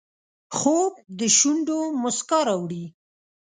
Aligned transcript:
خوب 0.57 0.93
د 1.19 1.21
شونډو 1.37 1.79
مسکا 2.01 2.39
راوړي 2.47 2.85